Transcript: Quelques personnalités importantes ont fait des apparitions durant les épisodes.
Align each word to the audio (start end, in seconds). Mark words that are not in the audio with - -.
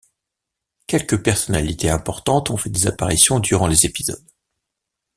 Quelques 0.87 1.21
personnalités 1.21 1.91
importantes 1.91 2.49
ont 2.49 2.57
fait 2.57 2.71
des 2.71 2.87
apparitions 2.87 3.39
durant 3.39 3.67
les 3.67 3.85
épisodes. 3.85 4.25